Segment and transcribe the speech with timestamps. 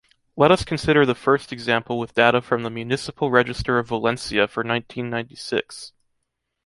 [0.35, 4.63] Let us consider the first example with data from the Municipal Register of Valencia for
[4.63, 5.93] nineteen ninety-six.